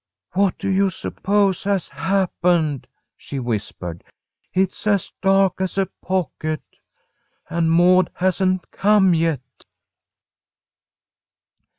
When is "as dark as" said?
4.87-5.77